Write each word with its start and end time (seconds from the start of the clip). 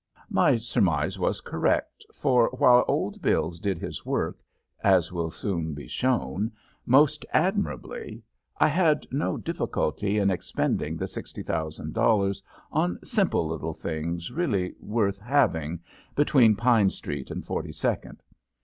My 0.31 0.57
surmise 0.57 1.19
was 1.19 1.41
correct, 1.41 2.03
for, 2.11 2.49
while 2.57 2.83
Old 2.87 3.21
Bills 3.21 3.59
did 3.59 3.77
his 3.77 4.03
work, 4.03 4.39
as 4.83 5.11
will 5.11 5.29
soon 5.29 5.75
be 5.75 5.87
shown, 5.87 6.51
most 6.87 7.23
admirably, 7.33 8.23
I 8.57 8.67
had 8.67 9.05
no 9.11 9.37
difficulty 9.37 10.17
in 10.17 10.31
expending 10.31 10.97
the 10.97 11.05
$60,000 11.05 12.41
on 12.71 12.97
simple 13.03 13.47
little 13.47 13.75
things 13.75 14.31
really 14.31 14.73
worth 14.79 15.19
having, 15.19 15.79
between 16.15 16.55
Pine 16.55 16.89
Street 16.89 17.29
and 17.29 17.45
Forty 17.45 17.71
second. 17.71 18.23